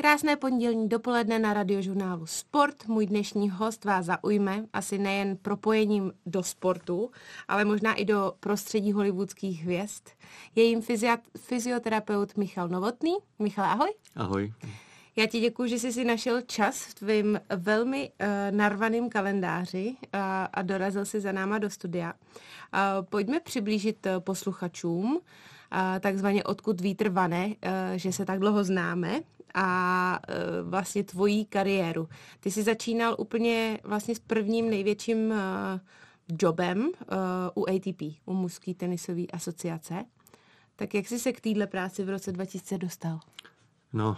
[0.00, 2.86] Krásné pondělní dopoledne na radiožurnálu Sport.
[2.86, 7.10] Můj dnešní host vás zaujme asi nejen propojením do sportu,
[7.48, 10.02] ale možná i do prostředí hollywoodských hvězd.
[10.54, 10.80] Je jim
[11.38, 13.14] fyzioterapeut Michal Novotný.
[13.38, 13.94] Michal, ahoj.
[14.16, 14.52] Ahoj.
[15.16, 18.26] Já ti děkuji, že jsi si našel čas v tvým velmi uh,
[18.56, 20.20] narvaným kalendáři uh,
[20.52, 22.12] a dorazil si za náma do studia.
[22.12, 25.20] Uh, pojďme přiblížit uh, posluchačům, uh,
[26.00, 27.52] takzvaně odkud vítr vane, uh,
[27.96, 29.20] že se tak dlouho známe
[29.54, 32.08] a uh, vlastně tvojí kariéru.
[32.40, 35.36] Ty jsi začínal úplně vlastně s prvním největším uh,
[36.42, 36.90] jobem
[37.54, 40.04] u ATP, u Mužské tenisové asociace.
[40.76, 43.20] Tak jak jsi se k téhle práci v roce 2000 dostal?
[43.92, 44.16] No,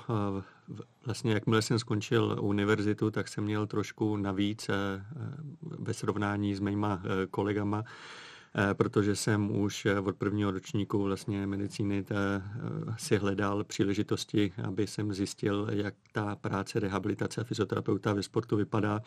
[1.06, 5.04] vlastně jakmile jsem skončil univerzitu, tak jsem měl trošku navíc eh, eh,
[5.62, 7.84] ve srovnání s mýma eh, kolegama,
[8.72, 12.04] protože jsem už od prvního ročníku vlastně medicíny
[12.96, 19.00] si hledal příležitosti, aby jsem zjistil, jak ta práce rehabilitace a fyzioterapeuta ve sportu vypadá.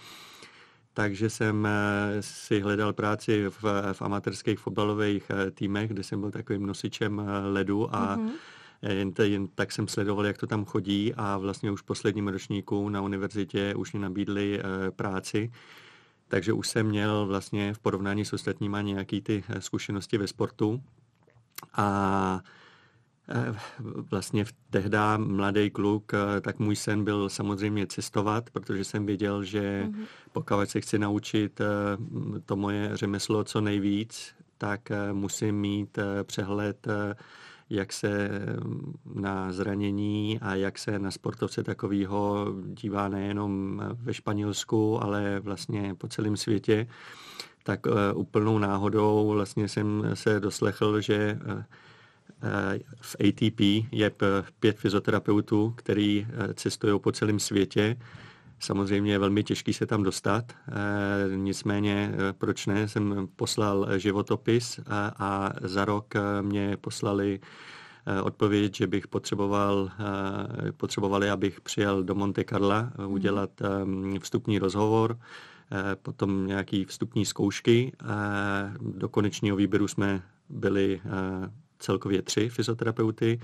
[0.93, 1.67] Takže jsem
[2.19, 8.17] si hledal práci v, v amatérských fotbalových týmech, kde jsem byl takovým nosičem ledu a
[8.17, 8.31] mm-hmm
[8.89, 12.89] jen, jen tak jsem sledoval, jak to tam chodí a vlastně už v posledním ročníku
[12.89, 15.51] na univerzitě už mi nabídli e, práci.
[16.33, 20.83] Takže už jsem měl vlastně v porovnání s ostatníma nějaký ty eh, zkušenosti ve sportu.
[21.73, 22.41] A
[23.29, 23.55] eh,
[24.11, 26.11] vlastně v tehda mladý kluk,
[26.41, 30.05] tak můj sen byl samozřejmě cestovat, protože jsem věděl, že mm-hmm.
[30.31, 31.61] pokud se chci naučit
[32.45, 36.87] to moje řemeslo co nejvíc, tak musím mít přehled
[37.69, 38.29] jak se
[39.13, 46.07] na zranění a jak se na sportovce takového dívá nejenom ve Španělsku, ale vlastně po
[46.07, 46.87] celém světě,
[47.63, 51.61] tak uh, úplnou náhodou vlastně jsem se doslechl, že uh,
[53.01, 53.59] v ATP
[53.91, 54.11] je
[54.59, 57.97] pět fyzioterapeutů, který cestují po celém světě
[58.63, 64.79] Samozřejmě je velmi těžký se tam dostat, e, nicméně e, proč ne, jsem poslal životopis
[64.87, 67.39] a, a za rok e, mě poslali
[68.23, 69.91] odpověď, že bych potřeboval,
[70.77, 73.49] potřebovali, abych přijel do Monte Carla udělat
[74.19, 75.19] vstupní rozhovor,
[76.01, 77.91] potom nějaký vstupní zkoušky.
[78.81, 81.01] Do konečního výběru jsme byli
[81.79, 83.39] celkově tři fyzioterapeuty,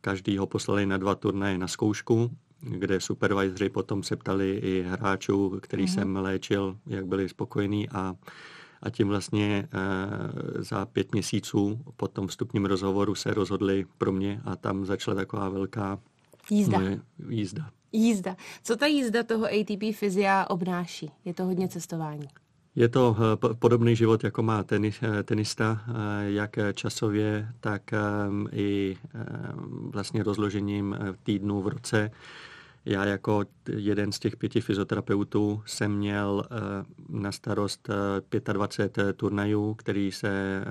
[0.00, 2.30] každý ho poslali na dva turnaje na zkoušku
[2.60, 5.94] kde supervisory potom se ptali i hráčů, který mm-hmm.
[5.94, 8.14] jsem léčil, jak byli spokojení a,
[8.82, 14.40] a tím vlastně e, za pět měsíců po tom vstupním rozhovoru se rozhodli pro mě
[14.44, 15.98] a tam začala taková velká
[16.50, 16.78] jízda.
[16.78, 17.70] Moje jízda.
[17.92, 18.36] Jízda.
[18.62, 21.10] Co ta jízda toho ATP fyzia obnáší?
[21.24, 22.28] Je to hodně cestování.
[22.76, 25.80] Je to eh, podobný život, jako má tenis, eh, tenista,
[26.26, 27.82] jak časově, tak
[28.52, 28.96] i
[29.92, 32.10] vlastně rozložením týdnů v roce.
[32.84, 33.44] Já jako
[33.76, 36.56] jeden z těch pěti fyzioterapeutů jsem měl eh,
[37.08, 37.88] na starost
[38.52, 40.64] 25 eh, turnajů, který se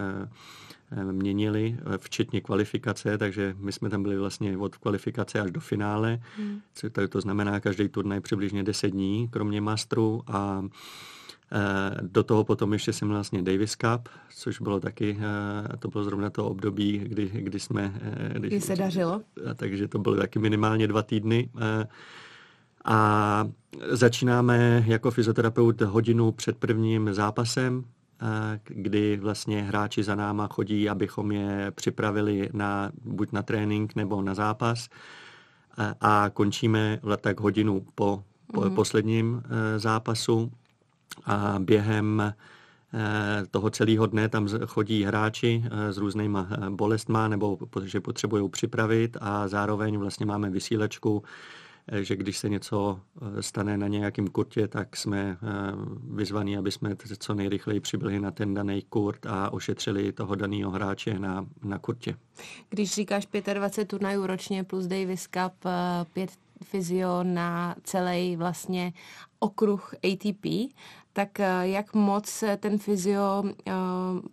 [0.91, 6.19] eh, měnili, včetně kvalifikace, takže my jsme tam byli vlastně od kvalifikace až do finále.
[6.37, 6.61] Hmm.
[6.91, 11.18] To, to znamená každý turnaj přibližně 10 dní, kromě mastru a Eh,
[12.01, 15.17] do toho potom ještě jsem vlastně Davis Cup, což bylo taky,
[15.73, 17.93] eh, to bylo zrovna to období, kdy, kdy jsme...
[18.01, 19.21] Eh, kdy se dařilo.
[19.55, 21.49] Takže to bylo taky minimálně dva týdny.
[22.85, 23.47] A
[23.89, 27.83] začínáme jako fyzioterapeut hodinu před prvním zápasem,
[28.63, 34.33] kdy vlastně hráči za náma chodí, abychom je připravili na, buď na trénink nebo na
[34.33, 34.89] zápas.
[36.01, 38.23] A končíme tak hodinu po,
[38.53, 38.75] po mm-hmm.
[38.75, 39.43] posledním
[39.77, 40.51] zápasu
[41.25, 42.33] a během
[42.93, 48.49] eh, toho celého dne tam chodí hráči eh, s různýma eh, bolestma nebo že potřebují
[48.49, 51.23] připravit a zároveň vlastně máme vysílačku,
[52.01, 52.99] že když se něco
[53.39, 55.37] stane na nějakém kurtě, tak jsme
[56.13, 61.19] vyzvaní, aby jsme co nejrychleji přibyli na ten daný kurt a ošetřili toho daného hráče
[61.19, 62.15] na, na kurtě.
[62.69, 65.53] Když říkáš 25 turnajů ročně plus Davis Cup,
[66.13, 66.29] pět
[66.63, 68.93] fyzio na celý vlastně
[69.39, 70.45] okruh ATP,
[71.19, 73.73] tak eh, jak moc ten fyzio eh,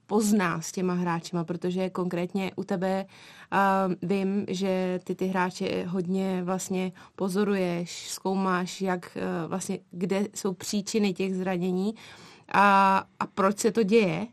[0.06, 3.06] pozná s těma hráčima, protože konkrétně u tebe
[3.52, 9.18] eh, vím, že ty ty hráče hodně vlastně pozoruješ, zkoumáš, jak
[9.48, 11.94] vlastně, kde jsou příčiny těch zranění
[12.52, 14.26] a, a proč se to děje.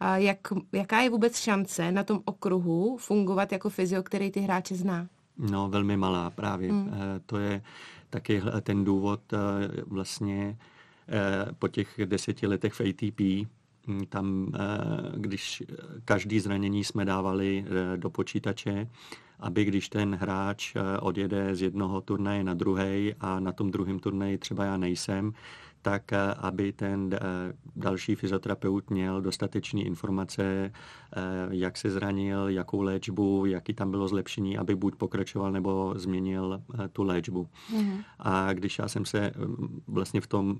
[0.00, 0.38] A jak,
[0.72, 5.06] jaká je vůbec šance na tom okruhu fungovat jako fyzio, který ty hráče zná?
[5.38, 6.72] No, velmi malá právě.
[6.72, 6.90] Mm.
[7.26, 7.62] To je
[8.10, 9.20] taky ten důvod
[9.86, 10.56] vlastně,
[11.58, 13.20] po těch deseti letech v ATP,
[13.86, 14.58] hm, tam, eh,
[15.16, 15.62] když
[16.04, 18.88] každý zranění jsme dávali eh, do počítače
[19.40, 24.38] aby když ten hráč odjede z jednoho turnaje na druhý a na tom druhém turnaji
[24.38, 25.32] třeba já nejsem,
[25.82, 27.18] tak eh, aby ten eh,
[27.76, 30.70] další fyzioterapeut měl dostatečné informace, eh,
[31.50, 36.62] jak se zranil, jakou léčbu, jaký tam bylo zlepšení, aby buď pokračoval nebo změnil
[36.92, 37.48] tu léčbu.
[37.72, 38.04] Mm-hmm.
[38.18, 40.58] A když já jsem se mm, vlastně v tom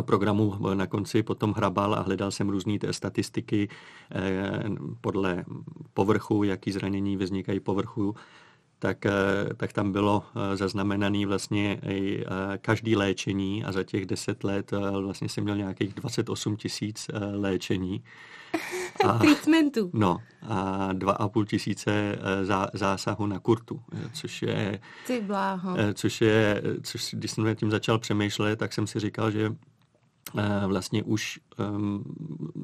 [0.00, 3.68] programu na konci potom hrabal a hledal jsem různé statistiky
[5.00, 5.44] podle
[5.94, 8.14] povrchu, jaký zranění vznikají povrchu,
[8.78, 9.12] tak, eh,
[9.56, 14.70] tak tam bylo eh, zaznamenaný vlastně i eh, každý léčení a za těch deset let
[15.00, 18.02] vlastně jsem měl nějakých 28 tisíc léčení.
[19.04, 19.90] A, Treatmentu.
[19.92, 20.18] No
[20.48, 23.80] a dva a půl tisíce zá, zásahu na kurtu,
[24.12, 24.80] což je...
[25.06, 25.76] Ty bláho.
[25.94, 29.77] Což je, což, když jsem tím začal přemýšlet, tak jsem si říkal, že Eh,
[30.66, 32.04] vlastně už um,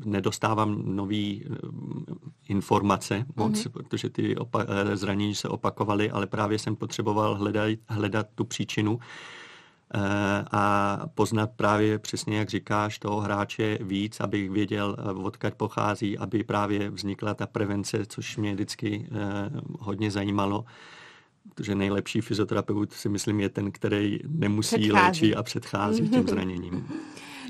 [0.05, 2.05] nedostávám nový um,
[2.49, 3.71] informace moc, mm-hmm.
[3.71, 8.95] protože ty opa- eh, zranění se opakovaly, ale právě jsem potřeboval hledat, hledat tu příčinu
[8.95, 9.01] uh,
[10.53, 16.91] a poznat právě přesně, jak říkáš, toho hráče víc, abych věděl, odkud pochází, aby právě
[16.91, 20.65] vznikla ta prevence, což mě vždycky uh, hodně zajímalo
[21.55, 24.93] protože nejlepší fyzioterapeut si myslím je ten, který nemusí předchází.
[24.93, 26.89] léčit a předchází těm zraněním.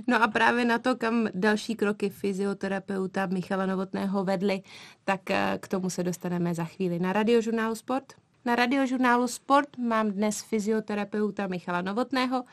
[0.07, 4.63] No a právě na to, kam další kroky fyzioterapeuta Michala Novotného vedly,
[5.05, 8.05] tak eh, k tomu se dostaneme za chvíli na radiožurnálu Sport.
[8.45, 12.45] Na radiožurnálu Sport mám dnes fyzioterapeuta Michala Novotného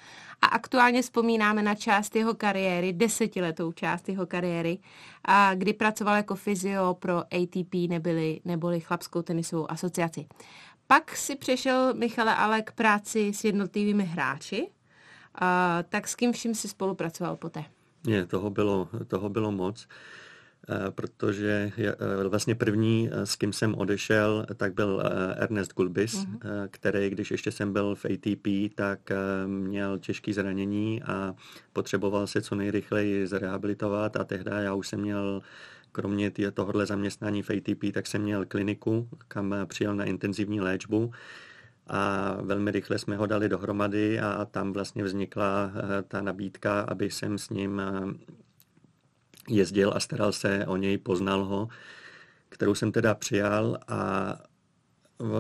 [0.42, 4.80] a aktuálně vzpomínáme na část jeho kariéry, desetiletou část jeho kariéry,
[5.26, 10.26] a kdy pracoval jako fyzio pro ATP neboli, neboli Chlapskou tenisovou asociaci.
[10.88, 14.68] Pak si přešel Michale ale k práci s jednotlivými hráči,
[15.36, 17.64] a, tak s kým vším si spolupracoval poté?
[18.08, 19.88] Ne, toho bylo, toho bylo moc,
[20.70, 25.04] eh, protože eh, vlastně první, eh, s kým jsem odešel, tak byl
[25.36, 26.68] Ernest Gulbis, uh-huh.
[26.72, 29.00] který, když ještě jsem byl v ATP, tak
[29.46, 31.36] měl těžké zranění a
[31.74, 35.42] potřeboval se co nejrychleji zrehabilitovat a tehdy já už jsem měl
[35.92, 41.12] kromě tohohle zaměstnání v ATP, tak jsem měl kliniku, kam přijel na intenzivní léčbu
[41.94, 47.12] a velmi rychle jsme ho dali dohromady a tam vlastně vznikla eh, ta nabídka, aby
[47.12, 48.02] jsem s ním eh,
[49.50, 51.68] jezdil a staral se o něj, poznal ho,
[52.50, 54.36] kterou jsem teda přijal a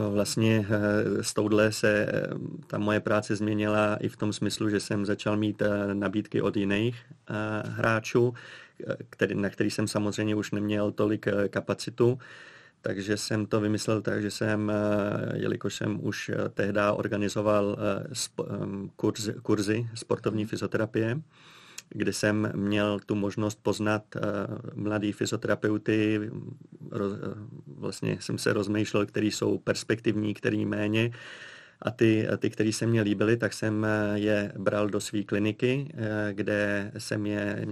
[0.09, 2.11] vlastně eh, s touhle se
[2.67, 5.61] ta moje práce změnila i v tom smyslu, že jsem začal mít
[5.93, 7.05] nabídky od jiných
[7.65, 8.33] hráčů,
[9.09, 12.19] který, na který jsem samozřejmě už neměl tolik kapacitu
[12.81, 18.15] takže jsem to vymyslel tak, že jsem, eh, jelikož jsem už eh, tehdy organizoval eh,
[18.95, 21.21] kurzy, kurzy sportovní fyzioterapie,
[21.89, 24.03] kde jsem měl tu možnost poznat
[24.73, 26.31] mladý fyzioterapeuty.
[27.67, 31.11] Vlastně jsem se rozmýšlel, který jsou perspektivní, který méně.
[31.81, 35.91] A ty, ty který se mně líbily, tak jsem je bral do své kliniky,
[36.31, 37.65] kde jsem je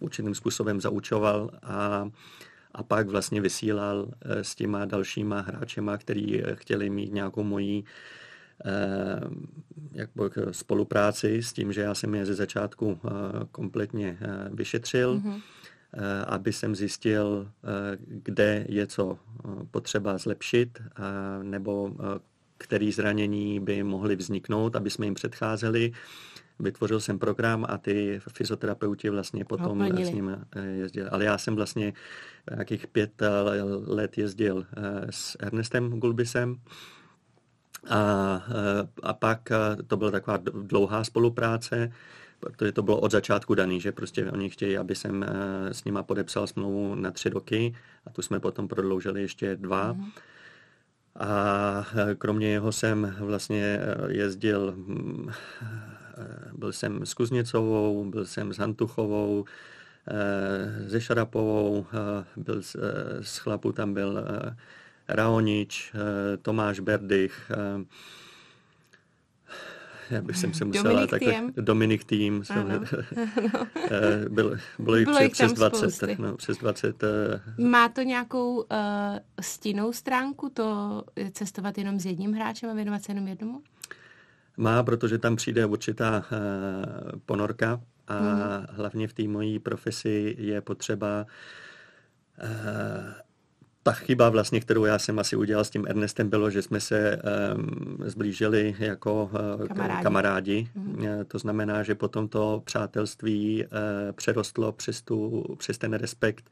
[0.00, 2.10] určitým způsobem zaučoval a
[2.74, 7.84] a pak vlastně vysílal eh, s těma dalšíma hráčema, který eh, chtěli mít nějakou moji
[8.64, 9.20] eh,
[9.92, 10.10] jak
[10.50, 13.00] spolupráci s tím, že já jsem je ze začátku
[13.50, 14.18] kompletně
[14.52, 15.40] vyšetřil, mm-hmm.
[16.26, 17.50] aby jsem zjistil,
[18.06, 19.18] kde je co
[19.70, 20.82] potřeba zlepšit,
[21.42, 21.90] nebo
[22.58, 25.92] který zranění by mohly vzniknout, aby jsme jim předcházeli
[26.62, 31.08] vytvořil jsem program a ty fyzioterapeuti vlastně potom s ním eh, jezdili.
[31.08, 31.92] Ale já jsem vlastně
[32.50, 33.28] nějakých pět eh,
[33.86, 36.56] let jezdil eh, s Ernestem Gulbisem
[37.90, 38.42] a,
[39.02, 39.52] a pak
[39.86, 41.92] to byla taková dlouhá spolupráce,
[42.40, 45.24] protože to bylo od začátku daný, že prostě oni chtějí, aby jsem
[45.72, 47.74] s nima podepsal smlouvu na tři roky
[48.06, 49.92] a tu jsme potom prodloužili ještě dva.
[49.92, 50.10] Mm.
[51.16, 51.86] A
[52.18, 55.30] kromě jeho jsem vlastně jezdil hm,
[55.64, 55.91] Eh,
[56.62, 59.44] byl jsem s Kuzněcovou, byl jsem s Hantuchovou,
[60.08, 62.62] eh, se Šarapovou, eh, byl
[63.20, 64.24] z chlapů tam byl
[65.08, 65.92] Raonič,
[66.42, 67.50] Tomáš Berdych,
[70.10, 71.52] já bych jsem se musela Dominik tak, tým.
[71.56, 72.42] Dominik tým.
[72.50, 72.80] Ano.
[74.28, 76.18] byl, bylo jich přes, přes 20.
[76.18, 77.04] No, přes 20.
[77.58, 78.64] Má to nějakou uh,
[79.40, 81.02] stinnou stránku, to
[81.32, 83.62] cestovat jenom s jedním hráčem a věnovat se jenom jednomu?
[84.62, 88.66] Má, protože tam přijde určitá uh, ponorka a mm.
[88.70, 91.26] hlavně v té mojí profesi je potřeba
[92.42, 92.46] uh,
[93.82, 97.18] ta chyba vlastně, kterou já jsem asi udělal s tím Ernestem, bylo, že jsme se
[97.54, 100.02] um, zblížili jako uh, kamarádi.
[100.02, 100.68] kamarádi.
[100.74, 101.06] Mm.
[101.28, 103.70] To znamená, že potom to přátelství uh,
[104.12, 106.50] přerostlo přes, tu, přes ten respekt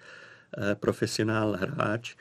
[0.58, 2.14] uh, profesionál hráč.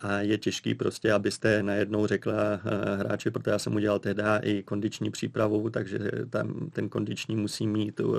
[0.00, 4.62] A je těžký prostě, abyste najednou řekla uh, hráči, protože já jsem udělal tehdy i
[4.62, 5.98] kondiční přípravu, takže
[6.30, 8.14] tam ten kondiční musí mít uh,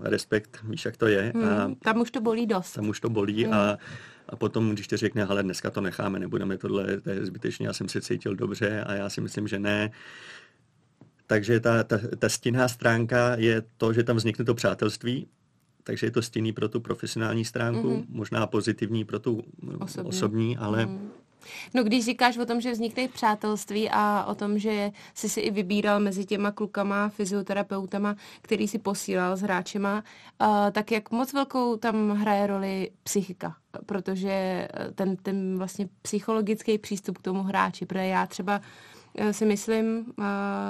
[0.00, 1.32] respekt, víš, jak to je.
[1.34, 2.72] Hmm, a tam už to bolí dost.
[2.72, 3.52] Tam už to bolí hmm.
[3.52, 3.78] a
[4.28, 7.72] a potom, když ti řekne, ale dneska to necháme, nebudeme tohle, to je zbytečně, já
[7.72, 9.90] jsem se cítil dobře a já si myslím, že ne.
[11.26, 15.26] Takže ta, ta, ta stinná stránka je to, že tam vznikne to přátelství,
[15.82, 18.04] takže je to stinný pro tu profesionální stránku, mm-hmm.
[18.08, 19.42] možná pozitivní pro tu
[19.80, 21.08] osobní, osobní ale mm-hmm.
[21.74, 25.50] No když říkáš o tom, že vznikne přátelství a o tom, že jsi si i
[25.50, 30.04] vybíral mezi těma klukama, fyzioterapeutama, který si posílal s hráčema,
[30.40, 33.56] uh, tak jak moc velkou tam hraje roli psychika?
[33.86, 38.60] Protože ten, ten vlastně psychologický přístup k tomu hráči, protože já třeba
[39.20, 40.12] uh, si myslím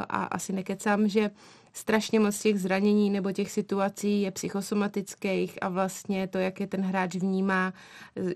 [0.08, 1.30] a asi nekecám, že
[1.72, 6.82] strašně moc těch zranění nebo těch situací je psychosomatických a vlastně to, jak je ten
[6.82, 7.72] hráč vnímá,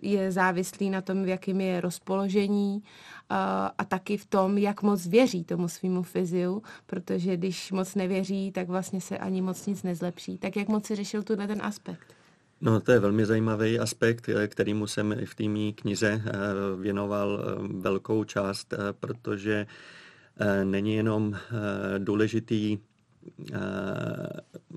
[0.02, 2.82] je závislý na tom, v jakém je rozpoložení
[3.30, 8.68] a, taky v tom, jak moc věří tomu svýmu fyziu, protože když moc nevěří, tak
[8.68, 10.38] vlastně se ani moc nic nezlepší.
[10.38, 12.14] Tak jak moc si řešil tuhle ten aspekt?
[12.60, 16.30] No, to je velmi zajímavý aspekt, kterýmu jsem v té mý knize eh,
[16.80, 19.66] věnoval eh, velkou část, eh, protože
[20.64, 21.36] není jenom
[21.98, 22.91] důležitý Eh,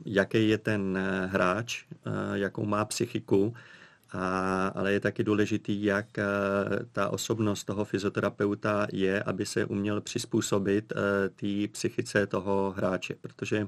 [0.05, 3.53] jaký je ten eh, hráč, eh, jakou má psychiku,
[4.11, 6.05] a, ale je taky důležitý, jak
[6.91, 10.93] ta osobnost toho fyzioterapeuta je, aby se uměl přizpůsobit
[11.35, 13.67] té psychice toho hráče, protože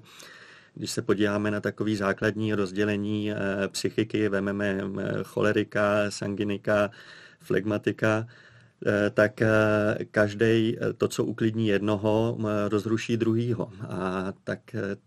[0.75, 3.31] když se podíváme na takový základní rozdělení
[3.67, 4.81] psychiky, vememe
[5.23, 6.89] cholerika, sanginika,
[7.39, 8.27] flegmatika, Eh,
[9.13, 13.71] tak eh, každý eh, to, co uklidní jednoho, rozruší druhýho.
[13.89, 14.59] A tak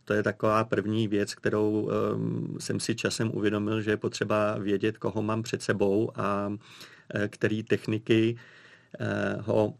[0.04, 4.98] to je taková první věc, kterou ehm, jsem si časem uvědomil, že je potřeba vědět,
[4.98, 6.52] koho mám před sebou a
[7.28, 8.36] který techniky
[9.40, 9.74] ho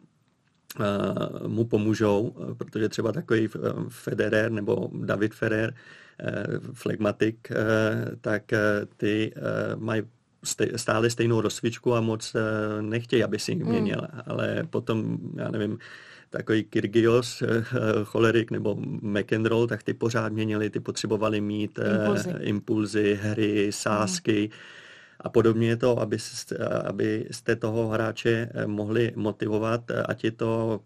[1.46, 3.48] mu pomůžou, protože třeba takový
[3.88, 5.74] Federer nebo David Ferrer,
[6.72, 7.48] flegmatik,
[8.20, 8.42] tak
[8.96, 9.34] ty
[9.76, 10.02] mají
[10.76, 13.68] stále stejnou rozcvičku a moc eh, nechtějí, aby si ji hmm.
[13.68, 14.00] měnil.
[14.00, 14.20] Mm.
[14.26, 15.78] Ale potom, já nevím,
[16.30, 17.64] takový Kyrgios, eh,
[18.04, 24.42] cholerik nebo McEnroe, tak ty pořád měnili, ty potřebovali mít eh, impulzy, impulzy hry, sásky.
[24.42, 24.58] Mm.
[25.20, 26.16] A podobně je to, aby,
[26.84, 30.80] aby jste toho hráče mohli motivovat, ať je to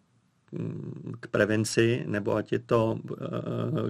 [0.52, 2.98] mm, k prevenci, nebo ať je to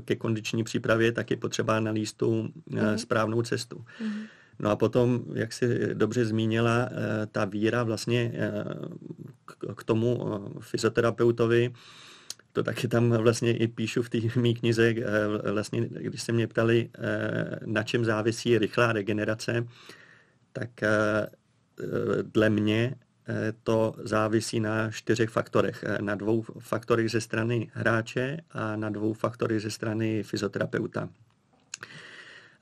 [0.04, 2.98] ke kondiční přípravě, tak je potřeba nalíst tu mm.
[2.98, 3.84] správnou cestu.
[4.00, 4.22] Mm.
[4.58, 8.64] No a potom, jak si dobře zmínila, eh, ta víra vlastně eh,
[9.74, 11.72] k tomu eh, fyzioterapeutovi,
[12.52, 14.94] to taky tam vlastně i píšu v té mý knize,
[15.52, 16.90] vlastně, když se mě ptali,
[17.64, 19.66] na čem závisí rychlá regenerace,
[20.52, 20.70] tak
[22.22, 22.94] dle mě
[23.62, 25.84] to závisí na čtyřech faktorech.
[26.00, 31.08] Na dvou faktorech ze strany hráče a na dvou faktorech ze strany fyzioterapeuta.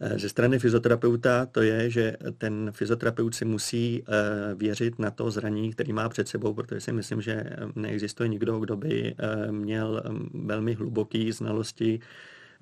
[0.05, 5.31] Eh, ze strany fyzioterapeuta to je, že ten fyzioterapeut si musí eh, věřit na to
[5.31, 7.45] zranění, který má před sebou, protože si myslím, že
[7.77, 12.01] neexistuje nikdo, kdo by eh, měl mm, velmi hluboký znalosti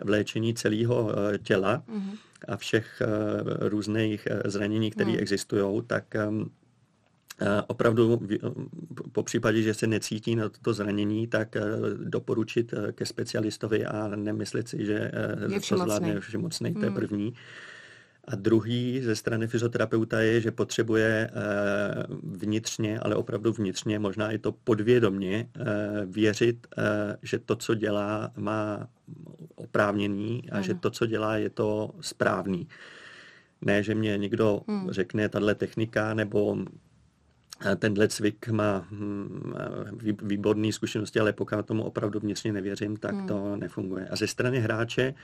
[0.05, 2.17] v léčení celého těla mm-hmm.
[2.49, 3.03] a všech
[3.61, 5.17] různých zranění, které mm.
[5.19, 6.05] existují, tak
[7.67, 8.21] opravdu
[9.13, 11.63] po případě, že se necítí na toto zranění, tak eh,
[11.97, 16.87] doporučit eh, ke specialistovi a nemyslet si, že eh, je to zvládne všemocný, to je
[16.87, 16.95] hmm.
[16.95, 17.35] první.
[18.25, 21.31] A druhý ze strany fyzioterapeuta je, že potřebuje
[22.23, 25.49] vnitřně, ale opravdu vnitřně, možná i to podvědomně,
[26.07, 26.67] věřit,
[27.23, 28.89] že to, co dělá, má
[29.55, 32.69] oprávnění a že to, co dělá, je to správný.
[33.61, 34.91] Ne, že mě někdo hmm.
[34.91, 36.57] řekne, tahle technika nebo
[37.77, 39.53] tenhle cvik má hm,
[40.23, 43.27] výborné zkušenosti, ale pokud tomu opravdu vnitřně nevěřím, tak hmm.
[43.27, 44.09] to nefunguje.
[44.09, 45.15] A ze strany hráče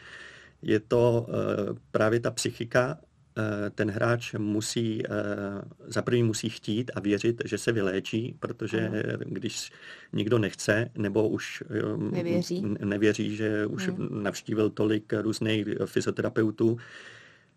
[0.62, 5.14] je to uh, právě ta psychika, uh, ten hráč musí, uh,
[5.86, 9.02] za první musí chtít a věřit, že se vyléčí, protože hmm.
[9.26, 9.72] když
[10.12, 11.62] nikdo nechce nebo už
[11.98, 14.22] nevěří, nevěří že už hmm.
[14.22, 16.76] navštívil tolik různých fyzioterapeutů,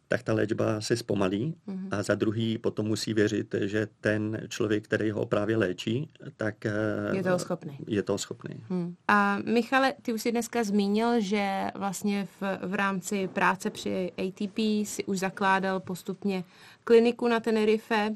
[0.10, 1.88] tak ta léčba se zpomalí mm-hmm.
[1.92, 6.72] a za druhý potom musí věřit, že ten člověk, který ho právě léčí, tak eh,
[7.14, 7.78] je toho schopný.
[7.88, 8.64] Je toho schopný.
[8.70, 8.96] Hmm.
[9.08, 14.58] A Michale, ty už si dneska zmínil, že vlastně v, v rámci práce při ATP
[14.84, 16.44] si už zakládal postupně
[16.84, 18.16] kliniku na Tenerife,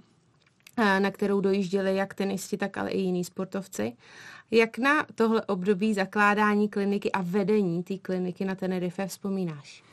[0.77, 3.93] eh, na kterou dojížděli jak tenisti, tak ale i jiní sportovci.
[4.51, 9.83] Jak na tohle období zakládání kliniky a vedení té kliniky na Tenerife vzpomínáš?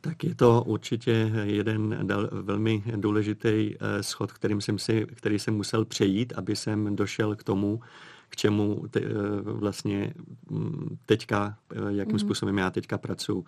[0.00, 6.32] Tak je to určitě jeden velmi důležitý schod, kterým jsem si, který jsem musel přejít,
[6.36, 7.80] aby jsem došel k tomu,
[8.28, 9.00] k čemu te,
[9.42, 10.14] vlastně
[10.50, 12.18] mm, teďka, jakým mm-hmm.
[12.18, 13.44] způsobem já teďka pracuji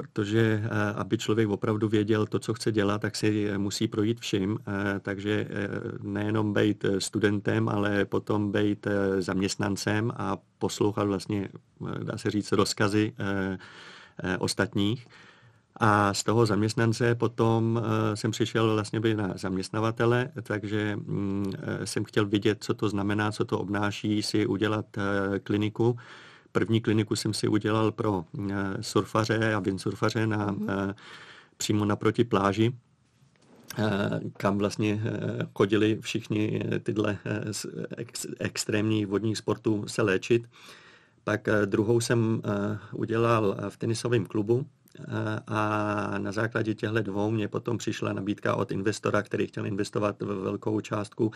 [0.00, 4.20] protože eh, aby člověk opravdu věděl to, co chce dělat, tak si eh, musí projít
[4.20, 5.46] vším, eh, takže
[6.02, 8.86] nejenom být studentem, ale potom být
[9.18, 11.48] zaměstnancem a poslouchat vlastně,
[12.02, 13.12] dá se říct, rozkazy
[14.38, 15.06] ostatních.
[15.82, 17.82] A z toho zaměstnance potom
[18.14, 21.52] jsem přišel vlastně být na zaměstnavatele, takže mm,
[21.84, 24.86] jsem chtěl vidět, co to znamená, co to obnáší si udělat
[25.42, 25.96] kliniku
[26.52, 30.94] První kliniku jsem si udělal pro eh, surfaře a windsurfaře na, mm-hmm.
[31.56, 32.72] přímo naproti pláži,
[33.78, 35.02] eh, kam vlastně
[35.54, 37.18] chodili všichni tyhle
[37.96, 40.48] ex, extrémní vodních sportů se léčit.
[41.24, 42.42] Pak druhou jsem
[42.92, 44.66] udělal v tenisovém klubu,
[45.46, 50.80] a na základě těchto dvou mě potom přišla nabídka od investora, který chtěl investovat velkou
[50.80, 51.30] částku,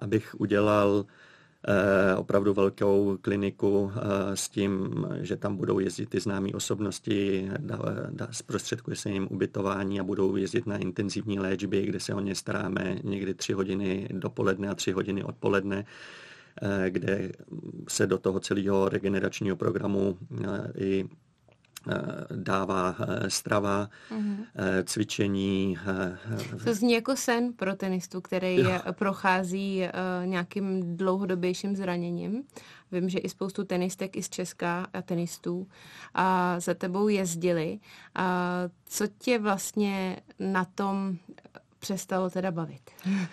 [0.00, 1.06] abych udělal
[1.66, 7.50] Eh, opravdu velkou kliniku eh, s tím, že tam budou jezdit ty známé osobnosti,
[8.30, 12.98] zprostředkuje se jim ubytování a budou jezdit na intenzivní léčby, kde se o ně staráme
[13.04, 15.84] někdy tři hodiny dopoledne a tři hodiny odpoledne
[16.62, 17.32] eh, kde
[17.88, 20.18] se do toho celého regeneračního programu
[20.76, 21.04] i
[22.34, 24.46] dává eh, strava, mm-hmm.
[24.84, 25.78] cvičení.
[26.64, 28.70] To zní jako sen pro tenistu, který jo.
[28.92, 29.84] prochází
[30.24, 32.42] nějakým dlouhodobějším zraněním.
[32.92, 35.68] Vím, že i spoustu tenistek i z Česka a tenistů
[36.14, 37.78] a za tebou jezdili.
[38.14, 38.54] A
[38.86, 41.16] co tě vlastně na tom
[41.78, 42.90] přestalo teda bavit?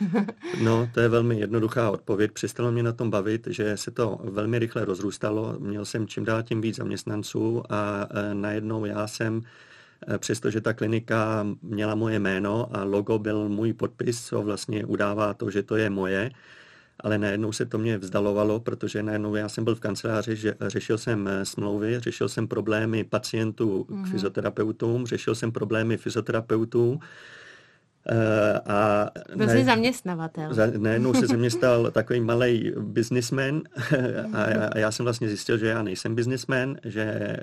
[0.63, 2.31] no, to je velmi jednoduchá odpověď.
[2.31, 5.55] Přestalo mě na tom bavit, že se to velmi rychle rozrůstalo.
[5.59, 9.41] Měl jsem čím dál tím víc zaměstnanců a e, najednou já jsem
[10.07, 15.33] e, přestože ta klinika měla moje jméno a logo byl můj podpis, co vlastně udává
[15.33, 16.31] to, že to je moje,
[16.99, 20.97] ale najednou se to mě vzdalovalo, protože najednou já jsem byl v kanceláři, že řešil
[20.97, 24.11] jsem e, smlouvy, řešil jsem problémy pacientů k mm-hmm.
[24.11, 27.01] fyzioterapeutům, řešil jsem problémy fyzioterapeutů, Uh,
[28.65, 30.53] a Byl jsi zaměstnavatel.
[30.53, 33.61] Za, najednou se ze mě stal takový malý businessman.
[34.33, 37.37] A, a já jsem vlastně zjistil, že já nejsem businessman, že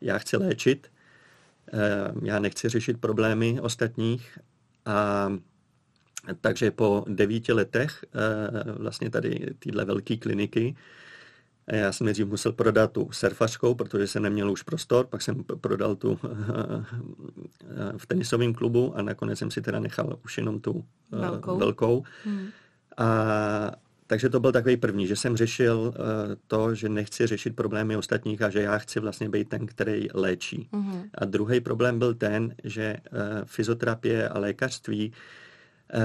[0.00, 0.90] já chci léčit,
[1.72, 4.38] uh, já nechci řešit problémy ostatních.
[4.86, 5.32] A
[6.40, 10.76] takže po devíti letech uh, vlastně tady tyhle velké kliniky
[11.76, 15.96] já jsem nejdřív musel prodat tu surfařskou, protože jsem neměl už prostor, pak jsem prodal
[15.96, 16.18] tu
[17.96, 21.58] v tenisovém klubu a nakonec jsem si teda nechal už jenom tu eh, velkou.
[21.58, 22.02] velkou.
[22.24, 22.46] Hmm.
[22.96, 23.72] A
[24.08, 25.94] takže to byl takový první, že jsem řešil uh,
[26.46, 30.68] to, že nechci řešit problémy ostatních a že já chci vlastně být ten, který léčí.
[30.72, 31.02] Mm-hmm.
[31.14, 35.12] A druhý problém byl ten, že uh, fyzoterapie a lékařství
[35.94, 36.00] uh,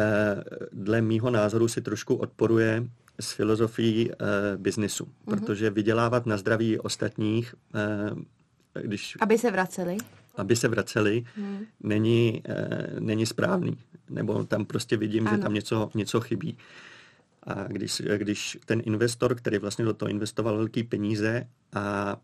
[0.71, 2.83] dle mýho názoru si trošku odporuje
[3.19, 4.15] s filozofií uh,
[4.57, 5.09] biznisu, mm-hmm.
[5.25, 7.55] protože vydělávat na zdraví ostatních,
[8.13, 9.17] uh, když...
[9.19, 9.97] Aby se vraceli?
[10.35, 11.59] Aby se vraceli, mm.
[11.83, 13.77] není, uh, není správný.
[14.09, 15.37] Nebo tam prostě vidím, ano.
[15.37, 16.57] že tam něco, něco chybí.
[17.43, 22.17] A když, když ten investor, který vlastně do toho investoval velký peníze a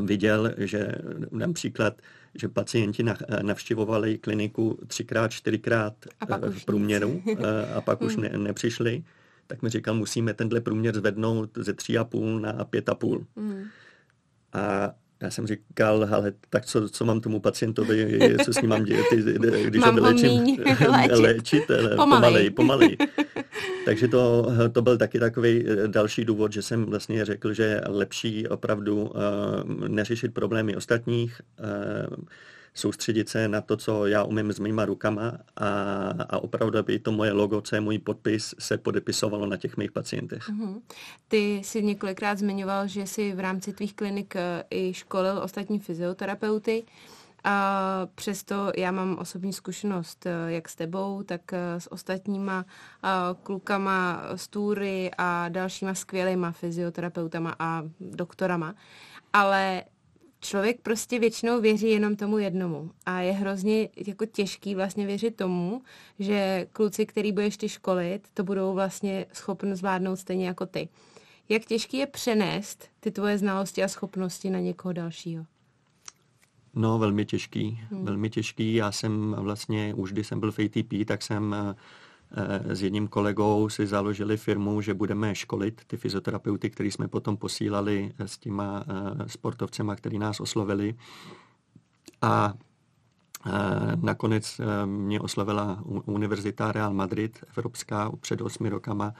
[0.00, 0.92] viděl, že
[1.30, 2.02] například,
[2.34, 3.04] že pacienti
[3.42, 5.94] navštěvovali kliniku třikrát, čtyřikrát
[6.50, 7.22] v průměru
[7.76, 9.04] a pak už ne, nepřišli,
[9.50, 13.24] tak mi říkal, musíme tenhle průměr zvednout ze 3,5 na 5,5.
[13.36, 13.64] Mm.
[14.52, 18.84] A já jsem říkal, ale tak co, co mám tomu pacientovi, co s ním mám
[18.84, 19.06] dělat,
[19.64, 20.30] když mám ho léčím,
[20.88, 21.64] léčit, léčit
[21.96, 22.96] pomalej, pomalej.
[23.84, 27.82] Takže to, to byl taky takový eh, další důvod, že jsem vlastně řekl, že je
[27.88, 31.40] lepší opravdu uh, neřešit problémy ostatních,
[32.08, 32.16] uh,
[32.74, 35.66] soustředit se na to, co já umím s mýma rukama a,
[36.28, 39.92] a opravdu, aby to moje logo, co je můj podpis, se podepisovalo na těch mých
[39.92, 40.48] pacientech.
[40.48, 40.80] Mm-hmm.
[41.28, 46.84] Ty jsi několikrát zmiňoval, že jsi v rámci tvých klinik eh, i školil ostatní fyzioterapeuty.
[47.44, 52.64] A přesto já mám osobní zkušenost eh, jak s tebou, tak eh, s ostatníma
[53.42, 58.74] klukama z Túry a dalšíma skvělýma fyzioterapeutama a doktorama.
[59.32, 59.82] Ale
[60.40, 62.90] člověk prostě většinou věří jenom tomu jednomu.
[63.06, 65.82] A je hrozně jako těžký vlastně věřit tomu,
[66.18, 70.88] že kluci, který budeš ty školit, to budou vlastně schopni zvládnout stejně jako ty.
[71.48, 75.46] Jak těžký je přenést ty tvoje znalosti a schopnosti na někoho dalšího?
[76.74, 77.80] No, velmi těžký.
[77.90, 78.04] Hmm.
[78.04, 78.74] Velmi těžký.
[78.74, 81.74] Já jsem vlastně, už když jsem byl v ATP, tak jsem Eh,
[82.68, 88.12] s jedním kolegou si založili firmu, že budeme školit ty fyzioterapeuty, který jsme potom posílali
[88.18, 90.94] s těma eh, sportovcema, který nás oslovili.
[92.22, 92.54] A
[94.02, 99.14] Nakonec mě oslavila Univerzita Real Madrid, evropská, před osmi rokama,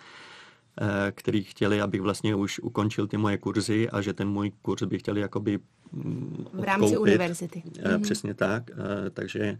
[1.12, 4.98] který chtěli, abych vlastně už ukončil ty moje kurzy a že ten můj kurz by
[4.98, 5.58] chtěli jakoby
[5.92, 7.62] mm, v rámci univerzity.
[7.84, 8.02] Mhm.
[8.02, 8.70] Přesně tak.
[9.10, 9.58] Takže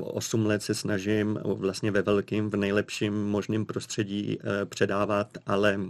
[0.00, 5.80] 8 let se snažím vlastně ve velkým, v nejlepším možném prostředí předávat, ale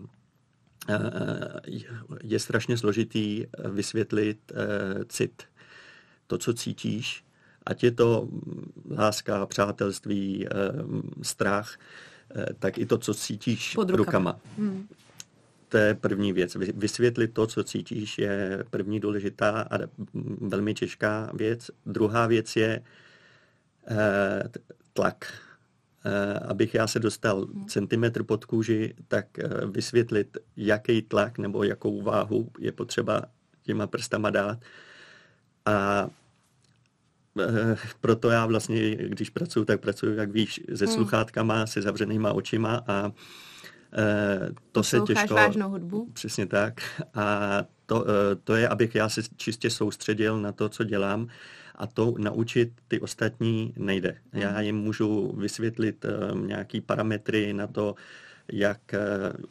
[2.22, 4.52] je strašně složitý vysvětlit
[5.08, 5.42] cit.
[6.26, 7.24] To, co cítíš,
[7.66, 8.28] ať je to
[8.90, 10.46] láska, přátelství,
[11.22, 11.78] strach,
[12.58, 13.96] tak i to, co cítíš Pod rukama.
[13.96, 14.40] rukama.
[14.58, 14.88] Hmm.
[15.68, 16.56] To je první věc.
[16.74, 19.78] Vysvětlit to, co cítíš, je první důležitá a
[20.40, 21.70] velmi těžká věc.
[21.86, 23.05] Druhá věc je eh,
[24.92, 25.32] tlak.
[26.04, 32.02] Eh, abych já se dostal centimetr pod kůži, tak eh, vysvětlit, jaký tlak nebo jakou
[32.02, 33.22] váhu je potřeba
[33.62, 34.58] těma prstama dát.
[35.66, 36.08] A
[37.40, 40.94] Eh, proto já vlastně, když pracuji, tak pracuji, jak víš, se hmm.
[40.94, 43.12] sluchátkama, se zavřenýma očima a
[43.92, 45.34] eh, to se těžko...
[45.34, 46.10] vážnou hudbu.
[46.12, 46.80] Přesně tak.
[47.14, 51.28] A to, eh, to je, abych já se čistě soustředil na to, co dělám
[51.76, 54.16] a to naučit ty ostatní nejde.
[54.32, 57.94] Já jim můžu vysvětlit nějaký parametry na to,
[58.52, 58.98] jak eh,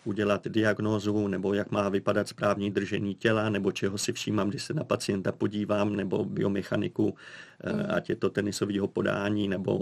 [0.03, 4.73] udělat diagnózu, nebo jak má vypadat správní držení těla, nebo čeho si všímám, když se
[4.73, 7.15] na pacienta podívám, nebo biomechaniku,
[7.73, 7.85] mm.
[7.89, 9.79] ať je to tenisového podání, nebo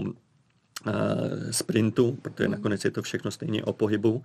[0.88, 4.24] eh, sprintu, protože nakonec je to všechno stejně o pohybu,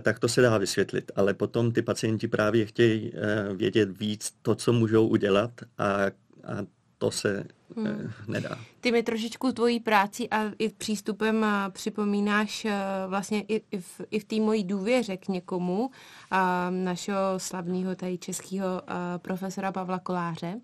[0.00, 1.12] tak to se dá vysvětlit.
[1.16, 3.12] Ale potom ty pacienti právě chtějí
[3.56, 6.06] vědět víc to, co můžou udělat a,
[6.44, 6.66] a
[7.02, 7.44] to se
[7.76, 7.86] hmm.
[7.86, 8.58] Eh, nedá.
[8.80, 12.72] Ty mi trošičku tvojí práci a i přístupem eh, připomínáš eh,
[13.06, 15.90] vlastně i, i v, i v té mojí důvěře k někomu,
[16.30, 18.82] a našeho slavného tady českého
[19.18, 20.60] profesora Pavla Koláře,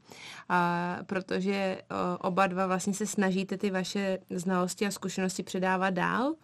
[0.49, 1.83] a protože
[2.21, 6.35] oba dva vlastně se snažíte ty vaše znalosti a zkušenosti předávat dál.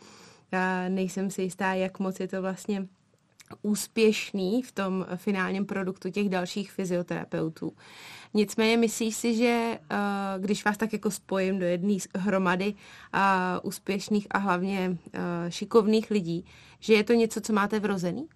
[0.52, 2.86] A nejsem si jistá, jak moc je to vlastně
[3.62, 7.72] úspěšný v tom finálním produktu těch dalších fyzioterapeutů.
[8.34, 9.96] Nicméně myslíš si, že uh,
[10.44, 12.74] když vás tak jako spojím do jedné hromady
[13.14, 13.20] uh,
[13.62, 16.44] úspěšných a hlavně uh, šikovných lidí,
[16.80, 18.26] že je to něco, co máte vrozený?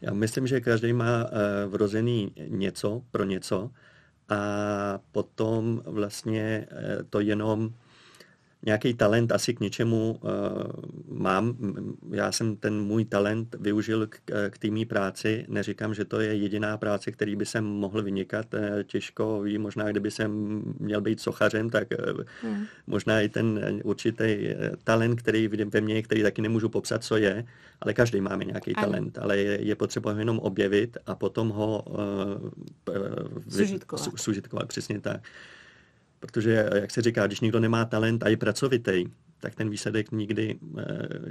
[0.00, 1.30] Já myslím, že každý má
[1.66, 3.70] vrozený něco pro něco
[4.28, 4.36] a
[5.12, 6.66] potom vlastně
[7.10, 7.70] to jenom
[8.66, 10.30] nějaký talent asi k něčemu uh,
[11.18, 11.56] mám.
[12.10, 15.44] Já jsem ten můj talent využil k, k té práci.
[15.48, 18.54] Neříkám, že to je jediná práce, který by jsem mohl vynikat.
[18.54, 21.88] Eh, těžko ví, možná kdyby jsem měl být sochařem, tak
[22.42, 22.64] hmm.
[22.86, 24.48] možná i ten určitý
[24.84, 27.44] talent, který ve mně, který taky nemůžu popsat, co je,
[27.80, 28.86] ale každý máme nějaký ano.
[28.86, 31.96] talent, ale je, je potřeba ho jenom objevit a potom ho uh,
[33.48, 34.20] sužitkovat.
[34.20, 34.68] sužitkovat.
[34.68, 35.20] Přesně tak.
[36.20, 39.04] Protože, jak se říká, když někdo nemá talent a je pracovitý,
[39.40, 40.84] tak ten výsledek nikdy, eh,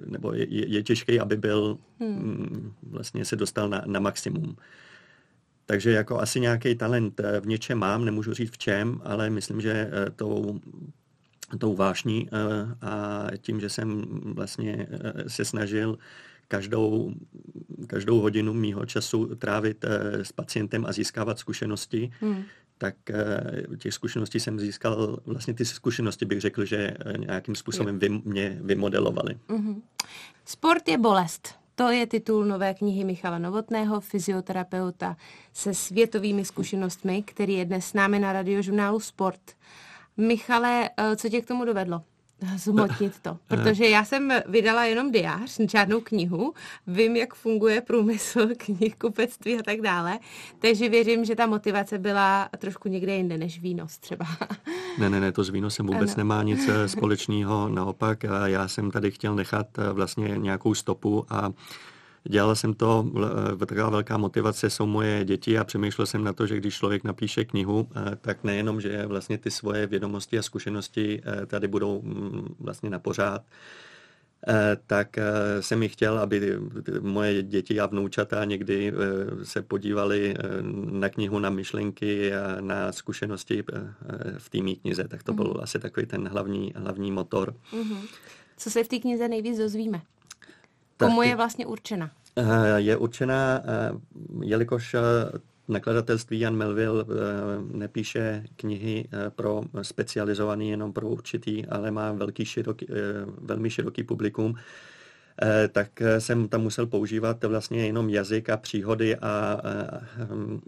[0.06, 2.10] nebo je, je těžký, aby byl, hmm.
[2.10, 4.56] Mm, vlastně se dostal na, na maximum.
[5.65, 9.62] Takže jako asi nějaký talent eh, v něčem mám, nemůžu říct v čem, ale myslím,
[9.62, 10.60] že eh, tou,
[11.60, 12.30] tou vášní
[12.82, 14.88] a tím, že jsem vlastně
[15.28, 15.98] se snažil
[16.48, 17.13] každou,
[17.88, 19.86] každou hodinu mýho času trávit
[20.24, 22.43] s pacientem a získávat zkušenosti, hmm
[22.77, 27.99] tak eh, těch zkušeností jsem získal, vlastně ty zkušenosti bych řekl, že eh, nějakým způsobem
[27.99, 29.38] vy, mě vymodelovali.
[29.49, 29.81] Mm-hmm.
[30.45, 31.55] Sport je bolest.
[31.75, 35.17] To je titul nové knihy Michala Novotného, fyzioterapeuta
[35.53, 39.41] se světovými zkušenostmi, který je dnes s námi na radiožurnálu Sport.
[40.17, 42.03] Michale, eh, co tě k tomu dovedlo?
[42.56, 43.38] Zhmotnit to.
[43.48, 46.54] Protože já jsem vydala jenom diář, žádnou knihu,
[46.88, 50.19] vím, jak funguje průmysl, knihkupectví a tak dále,
[50.60, 54.26] takže věřím, že ta motivace byla trošku někde jinde než výnos třeba.
[55.00, 56.17] Ne, ne, ne, to s výnosem vůbec ano.
[56.17, 61.52] nemá nic eh, společného, naopak já jsem tady chtěl nechat eh, vlastně nějakou stopu a
[62.29, 63.05] Dělal jsem to,
[63.53, 67.03] eh, taková velká motivace jsou moje děti a přemýšlel jsem na to, že když člověk
[67.03, 72.01] napíše knihu, eh, tak nejenom, že vlastně ty svoje vědomosti a zkušenosti eh, tady budou
[72.01, 73.41] mm, vlastně na pořád,
[74.88, 75.17] tak
[75.59, 76.57] jsem mi chtěl, aby
[76.99, 78.93] moje děti a vnoučata někdy
[79.43, 80.35] se podívali
[80.91, 83.63] na knihu, na myšlenky a na zkušenosti
[84.38, 85.07] v té knize.
[85.07, 85.63] Tak to byl mm.
[85.63, 87.55] asi takový ten hlavní, hlavní motor.
[87.73, 88.07] Mm-hmm.
[88.57, 90.01] Co se v té knize nejvíc dozvíme?
[90.97, 92.12] Komu je vlastně určena?
[92.38, 93.91] Eh, je určena, eh,
[94.43, 94.99] jelikož eh,
[95.67, 97.05] nakladatelství Jan Melville
[97.71, 102.88] nepíše knihy pro specializovaný jenom pro určitý, ale má velký široký,
[103.38, 104.55] velmi široký publikum,
[105.71, 109.62] tak jsem tam musel používat vlastně jenom jazyk a příhody a
[110.17, 110.62] hm,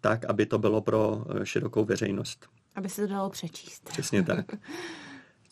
[0.00, 2.46] tak, aby to bylo pro širokou veřejnost.
[2.74, 3.88] Aby se to dalo přečíst.
[3.88, 4.46] Přesně tak.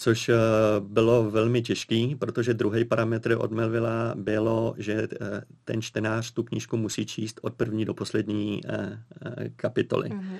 [0.02, 0.34] Což eh,
[0.80, 6.76] bylo velmi těžký, protože druhý parametr od Melvilla bylo, že eh, ten čtenář tu knížku
[6.76, 8.60] musí číst od první do poslední
[9.56, 10.08] kapitoly.
[10.08, 10.36] Mm-hmm.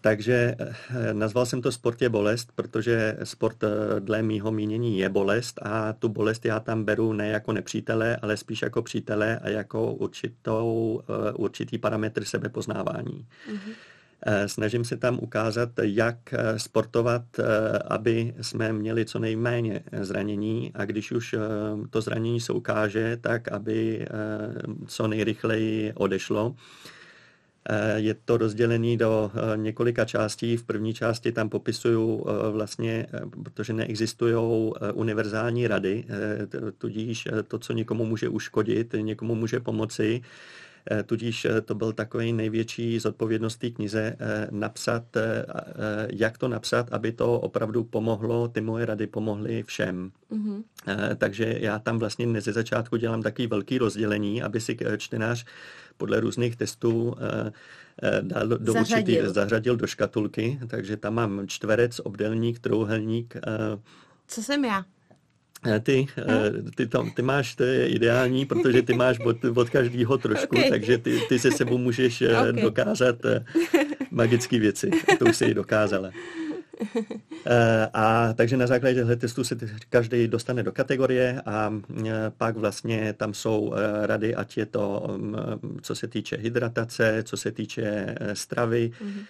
[0.00, 0.56] Takže
[1.12, 3.56] nazval jsem to Sport je bolest, protože sport
[3.98, 8.36] dle mýho mínění je bolest a tu bolest já tam beru ne jako nepřítele, ale
[8.36, 11.02] spíš jako přítele a jako určitou,
[11.34, 13.26] určitý parametr sebepoznávání.
[13.52, 13.72] Mm-hmm.
[14.26, 20.70] Eh, snažím se tam ukázat, jak eh, sportovat, eh, aby jsme měli co nejméně zranění
[20.74, 21.34] a když už
[21.90, 24.06] to zranění se ukáže, tak aby
[24.86, 26.54] co nejrychleji odešlo.
[27.96, 30.56] Je to rozdělené do několika částí.
[30.56, 33.06] V první části tam popisuju vlastně,
[33.42, 34.34] protože neexistují
[34.94, 36.04] univerzální rady,
[36.78, 40.22] tudíž to, co někomu může uškodit, někomu může pomoci,
[41.06, 45.04] tudíž eh, to byl takový největší zodpovědnost té knize eh, napsat,
[46.10, 50.12] jak to napsat, aby to opravdu pomohlo, ty moje rady pomohly všem.
[50.32, 50.62] Mm-hmm.
[51.16, 55.44] Takže já tam vlastně ze začátku dělám takový velký rozdělení, aby si čtenář
[55.96, 57.14] podle různých testů
[58.20, 59.14] dal do zařadil.
[59.16, 63.36] Určitý, zařadil do škatulky, takže tam mám čtverec, obdelník, trouhelník.
[64.26, 64.84] Co jsem já?
[65.66, 69.70] Eh, ty, eh, ty, tam, ty máš, to je ideální, protože ty máš od, od
[69.70, 70.70] každého trošku, okay.
[70.70, 72.62] takže ty, ty se sebou můžeš eh, okay.
[72.62, 73.16] dokázat
[74.10, 74.90] magické věci.
[75.18, 76.10] To už si dokázala.
[77.92, 79.56] A takže na základě těchto testů se
[79.90, 81.72] každý dostane do kategorie a
[82.38, 85.36] pak vlastně tam jsou rady, ať je to, mm,
[85.82, 89.24] co se týče hydratace, co se týče stravy, mm-hmm.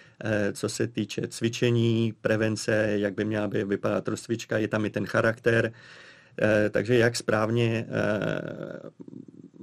[0.53, 5.05] co se týče cvičení, prevence, jak by měla by vypadat rozcvička, je tam i ten
[5.05, 5.71] charakter,
[6.69, 8.89] takže jak správně eh,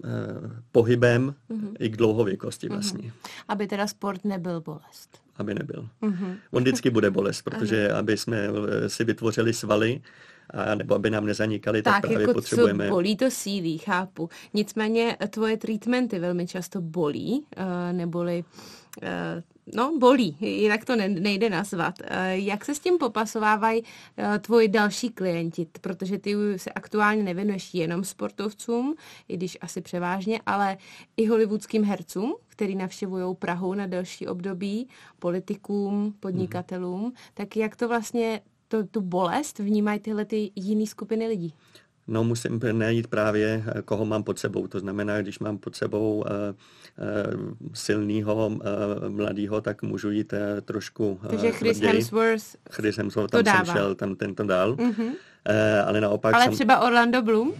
[0.05, 0.09] eh,
[0.73, 1.75] pohybem mm-hmm.
[1.79, 2.77] i k dlouhověkosti mhm.
[2.77, 3.09] vlastně.
[3.09, 3.31] Mm-hmm.
[3.49, 5.19] Aby teda sport nebyl bolest.
[5.37, 5.89] Aby nebyl.
[6.03, 6.37] Mm-hmm.
[6.51, 8.49] On vždycky bude bolest, protože aby jsme
[8.87, 10.01] si vytvořili svaly,
[10.51, 12.85] a nebo aby nám nezanikaly, tak, tak právě jako potřebujeme.
[12.85, 14.29] Co bolí to sílí, chápu.
[14.55, 17.47] Nicméně tvoje treatmenty velmi často bolí,
[17.93, 18.45] neboli
[19.75, 21.95] no, bolí, jinak to nejde nazvat.
[22.05, 23.83] Eh, jak se s tím popasovávají
[24.17, 25.67] eh, tvoji další klienti?
[25.81, 28.95] Protože ty se aktuálně nevěnuješ jenom sportovcům,
[29.29, 30.77] i když asi převážně, ale
[31.17, 37.01] i hollywoodským hercům, který navštěvují Prahu na delší období, politikům, podnikatelům.
[37.01, 37.13] Hmm.
[37.35, 41.55] Tak jak to vlastně, to, tu bolest vnímají tyhle ty jiné skupiny lidí?
[42.09, 44.67] No musím najít právě, eh, koho mám pod sebou.
[44.67, 48.59] To znamená, když mám pod sebou uh, uh, silného uh,
[49.09, 51.93] mladého, tak můžu jít uh, trošku Takže Chris tvrději.
[51.93, 54.75] Hemsworth Chris Hemsworth, tam jsem šel, tam tento dál.
[54.75, 55.07] Mm-hmm.
[55.07, 55.15] Uh,
[55.87, 57.53] ale naopak Ale jsem, třeba Orlando Bloom?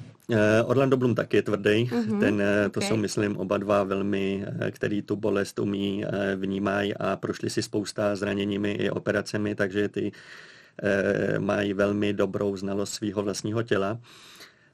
[0.65, 1.85] Orlando Bloom taky je tvrdý.
[1.85, 2.21] Mm-hmm.
[2.21, 2.89] Ten, to okay.
[2.89, 6.05] jsou, myslím, oba dva velmi, který tu bolest umí,
[6.37, 10.13] vnímají a prošli si spousta zraněními i operacemi, takže ty
[11.39, 13.99] mají velmi dobrou znalost svého vlastního těla.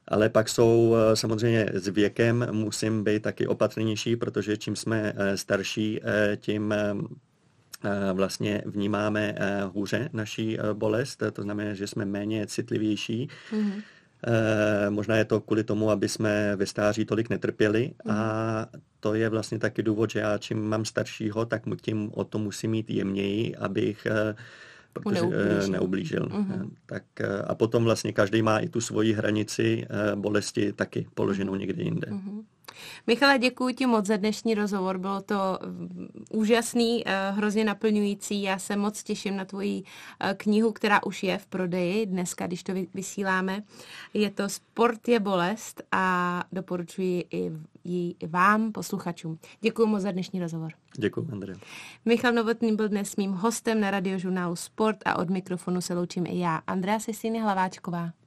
[0.09, 5.37] Ale pak jsou eh, samozřejmě s věkem musím být taky opatrnější, protože čím jsme eh,
[5.37, 6.75] starší, eh, tím
[8.12, 9.35] vlastně vnímáme
[9.73, 13.29] hůře naší bolest, to znamená, že jsme méně citlivější.
[13.53, 13.83] Mm-hmm.
[14.90, 18.14] Možná je to kvůli tomu, aby jsme ve stáří tolik netrpěli mm-hmm.
[18.14, 18.67] a
[19.01, 22.71] to je vlastně taky důvod, že já čím mám staršího, tak tím o to musím
[22.71, 24.07] mít jemněji, abych
[24.94, 25.72] protože neublížil.
[25.72, 26.26] neublížil.
[26.26, 26.70] Uh-huh.
[26.87, 31.83] Tak, eh, a potom vlastně každý má i tu svoji hranici bolesti taky položenou někde
[31.83, 32.09] jinde.
[32.11, 32.44] Uh-huh.
[33.07, 34.98] Michale, děkuji ti moc za dnešní rozhovor.
[34.98, 38.42] Bylo to mm, úžasný, hrozně naplňující.
[38.42, 39.83] Já se moc těším na tvoji
[40.37, 43.62] knihu, která už je v prodeji dneska, když to vysíláme.
[44.14, 47.53] Je to Sport je bolest a doporučuji i
[47.85, 49.38] ji vám, posluchačům.
[49.61, 50.72] Děkuji moc za dnešní rozhovor.
[50.96, 51.59] Děkuji, Andrea.
[52.05, 56.38] Michal Novotný byl dnes mým hostem na radiožurnálu Sport a od mikrofonu se loučím i
[56.38, 58.24] já, Andrea Sesíny Hlaváčková.